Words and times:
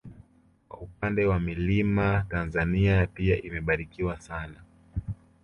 Kwa 0.69 0.79
upande 0.79 1.25
wa 1.25 1.39
milima 1.39 2.25
Tanzania 2.29 3.07
pia 3.07 3.41
imebarikiwa 3.41 4.19
sana 4.19 4.61